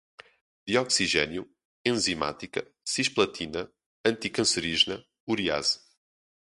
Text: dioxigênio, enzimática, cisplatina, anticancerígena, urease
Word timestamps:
dioxigênio, 0.65 1.47
enzimática, 1.85 2.67
cisplatina, 2.83 3.71
anticancerígena, 4.03 5.05
urease 5.27 5.79